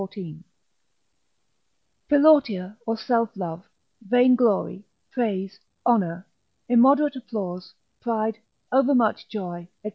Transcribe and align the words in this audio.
—_Philautia, 2.09 2.75
or 2.87 2.97
Self 2.97 3.37
love, 3.37 3.69
Vainglory, 4.01 4.83
Praise, 5.11 5.59
Honour, 5.85 6.25
Immoderate 6.67 7.17
Applause, 7.17 7.75
Pride, 7.99 8.39
overmuch 8.71 9.27
Joy, 9.29 9.67
&c. 9.83 9.89